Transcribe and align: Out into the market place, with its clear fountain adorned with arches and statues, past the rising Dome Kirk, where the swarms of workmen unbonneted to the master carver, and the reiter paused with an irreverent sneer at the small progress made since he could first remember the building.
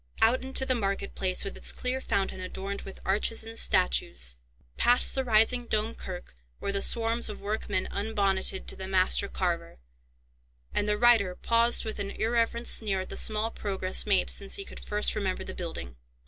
Out 0.19 0.41
into 0.41 0.65
the 0.65 0.73
market 0.73 1.13
place, 1.13 1.45
with 1.45 1.55
its 1.55 1.71
clear 1.71 2.01
fountain 2.01 2.39
adorned 2.39 2.81
with 2.81 2.99
arches 3.05 3.43
and 3.43 3.55
statues, 3.55 4.35
past 4.75 5.13
the 5.13 5.23
rising 5.23 5.67
Dome 5.67 5.93
Kirk, 5.93 6.35
where 6.57 6.71
the 6.71 6.81
swarms 6.81 7.29
of 7.29 7.39
workmen 7.39 7.87
unbonneted 7.91 8.65
to 8.65 8.75
the 8.75 8.87
master 8.87 9.27
carver, 9.27 9.77
and 10.73 10.89
the 10.89 10.97
reiter 10.97 11.35
paused 11.35 11.85
with 11.85 11.99
an 11.99 12.09
irreverent 12.09 12.65
sneer 12.65 13.01
at 13.01 13.09
the 13.09 13.15
small 13.15 13.51
progress 13.51 14.07
made 14.07 14.31
since 14.31 14.55
he 14.55 14.65
could 14.65 14.79
first 14.79 15.13
remember 15.13 15.43
the 15.43 15.53
building. 15.53 15.97